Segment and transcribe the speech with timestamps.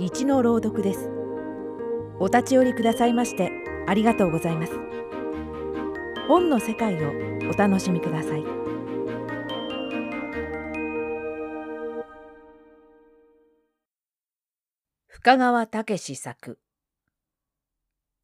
[0.00, 1.10] 一の朗読です。
[2.20, 3.50] お立ち寄りくださいまして
[3.88, 4.72] ありがとうございます。
[6.28, 7.10] 本の世界を
[7.50, 8.44] お楽しみください。
[15.08, 16.60] 深川武作。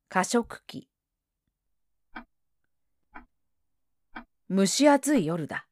[0.09, 0.89] 過食期
[4.49, 5.67] 蒸し暑い夜だ。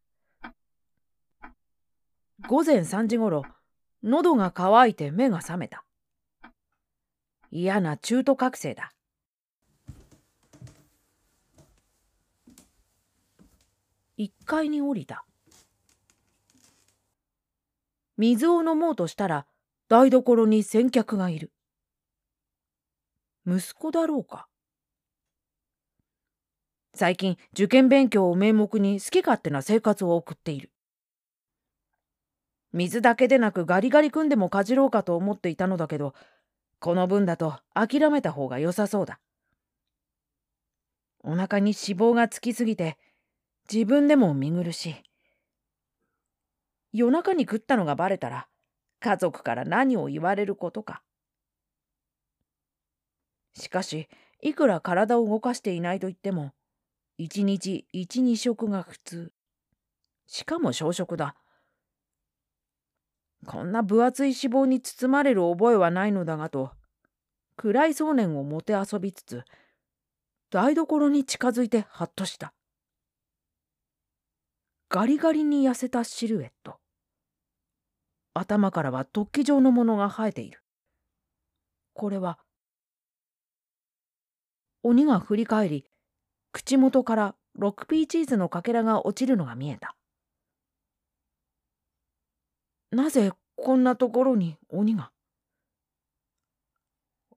[2.49, 3.45] 午前3時ごろ
[4.03, 5.85] 喉が渇いて目が覚めた。
[7.53, 8.95] 嫌な中途覚醒だ。
[14.19, 15.27] 1階に降りた。
[18.17, 19.47] 水を飲もうとしたら
[19.89, 21.53] 台所に先客がいる。
[23.47, 24.49] 息子だろうか。
[26.95, 30.71] 最近受験勉強を名目に好き勝手な生活を送っている。
[32.73, 36.15] 水だけでなくガリガリ君でもかじろうかと思っていたのだけど
[36.83, 39.21] この分だと諦めた方が良さそうだ。
[41.23, 42.99] お腹に脂肪がつきすぎて
[43.73, 44.95] 自分でも見苦しい。
[46.93, 48.49] 夜中に食ったのがバレたら
[48.99, 51.05] 家族から何を言われることか。
[53.55, 54.09] しかし
[54.41, 56.51] いくら体を動かしていないと言っても
[57.17, 59.33] 一日一二食が普通。
[60.27, 61.37] しかも小食だ。
[63.47, 66.71] こんな分厚い脂肪に包まれる覚えはないのだがと
[67.57, 69.43] 暗い想念をもてあそびつつ
[70.51, 72.53] 台所に近づいてハッとした。
[74.91, 76.77] ガリガリに痩せたシルエット。
[78.35, 80.63] 頭からは突起状のものが生えている。
[81.95, 82.39] これは
[84.83, 85.87] 鬼が振り返り
[86.53, 89.97] 口元からロックピーチーズのかけらが落ちるのが見えた。
[92.93, 95.11] なぜこんなところに鬼が？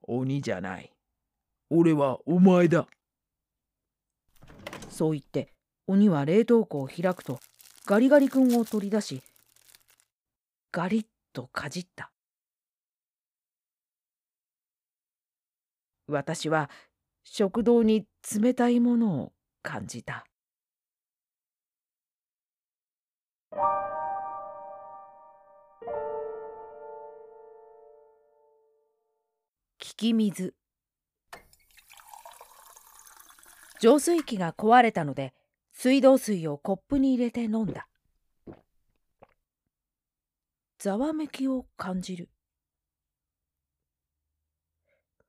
[0.03, 0.91] 鬼じゃない。
[1.69, 2.87] 俺はお前だ。
[4.89, 5.47] そう言って
[5.87, 7.39] 鬼は冷凍庫を開くと
[7.85, 9.23] ガリガリ君を取り出し
[10.71, 12.11] ガリッとかじった
[16.07, 16.69] 私は
[17.23, 18.05] 食堂に
[18.41, 19.31] 冷たいものを
[19.63, 20.25] 感じた。
[29.95, 30.53] き水。
[33.79, 35.33] 浄水器が壊れたので
[35.71, 37.87] 水道水をコップに入れて飲んだ。
[40.79, 42.29] ざわめきを感じる。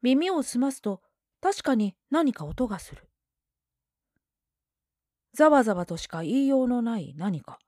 [0.03, 1.01] 耳を澄ますと
[1.41, 3.09] 確かに何か音がする。
[5.33, 7.59] ざわざわとしか言いようのない何か。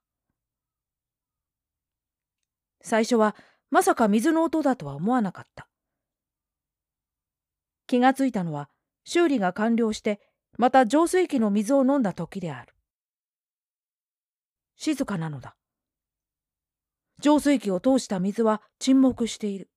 [2.82, 3.36] 最初は
[3.70, 5.67] まさか水の音だとは思わなかった。
[7.88, 8.68] 気がついたのは
[9.04, 10.20] 修理が完了して
[10.58, 12.74] また浄水器の水を飲んだ時である。
[14.76, 15.56] 静かなのだ。
[17.20, 19.70] 浄水器を通した水は沈黙している。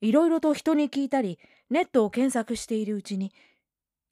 [0.00, 1.38] いろいろと人に聞いたり
[1.70, 3.32] ネットを検索しているうちに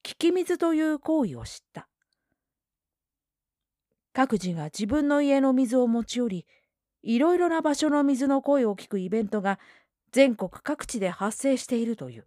[0.05, 1.89] 聞き水という行為を知った。
[4.13, 6.47] 各自が自分の家の水を持ち寄り
[7.03, 9.59] いろいろな場所の水の声を聞くイベントが
[10.13, 12.27] 全国各地で発生しているという。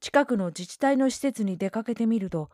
[0.00, 2.50] 近くの自治体の施設に出かけてみると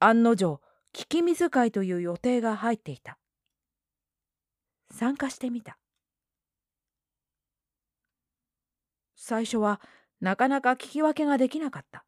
[0.00, 0.60] 案の定
[0.94, 3.18] 聞き水会という予定が入っていた。
[4.90, 5.78] 参加してみた。
[9.16, 9.80] 最初は
[10.20, 12.04] なかなか聞き分けができなかった。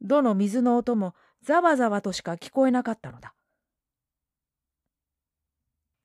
[0.00, 3.34] どの水の音もざわざわとしか聞こえなかったのだ。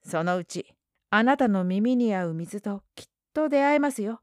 [0.03, 0.73] そのうち
[1.15, 4.21] あなたの耳に合う水ときっと出会えますよ。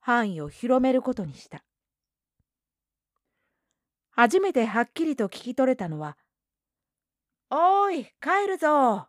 [0.00, 1.64] 範囲を広めることにした。
[4.10, 6.18] 初めてはっきりと聞き取れたのは、
[7.48, 9.06] おーい、帰るぞ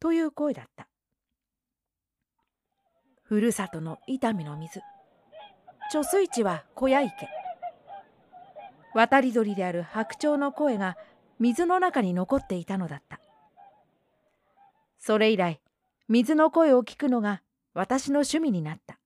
[0.00, 0.88] という声だった。
[3.24, 4.80] ふるさとの伊丹の水。
[5.92, 7.28] 貯水池は小屋池。
[8.94, 10.96] 渡り鳥である白鳥の声が
[11.38, 13.20] 水の中に残っていたのだった。
[14.98, 15.60] それ以来
[16.08, 17.42] 水の声を聞くのが
[17.74, 18.98] 私の趣味になった。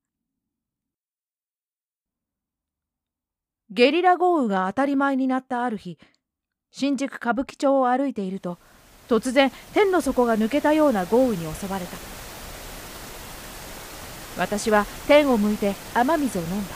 [3.70, 5.98] ゲリラ豪雨が当たり前になったある日
[6.70, 8.58] 新宿歌舞伎町を歩いていると
[9.08, 11.96] 突然天の底が抜けたような豪雨に襲われた。
[14.38, 16.74] 私は天を向いて雨水を飲んだ。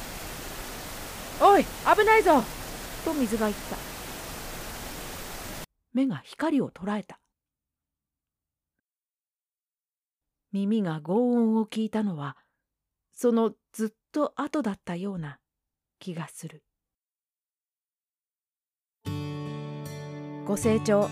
[1.41, 2.43] おい危ないぞ！
[3.05, 3.77] と水が言った。
[5.95, 7.19] 目が光を捉えた
[10.57, 12.39] 耳が轟音を聞いたのは
[13.13, 15.39] そのずっと後だったような
[15.99, 16.63] 気がする。
[20.47, 21.11] ご清聴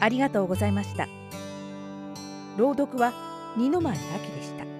[0.00, 1.06] ありがとうございました。
[2.58, 3.12] 朗読は
[3.56, 4.02] 二の前明
[4.36, 4.71] でした。